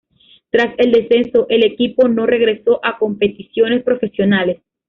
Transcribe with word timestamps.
Tras 0.49 0.73
el 0.79 0.91
descenso 0.93 1.45
el 1.49 1.63
equipo 1.63 2.07
no 2.07 2.25
regresó 2.25 2.83
a 2.83 2.97
competiciones 2.97 3.83
profesionales. 3.83 4.59